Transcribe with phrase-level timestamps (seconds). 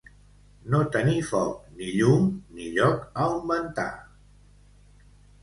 [0.73, 2.25] No tenir foc, ni llum,
[2.57, 3.87] ni lloc a on ventar.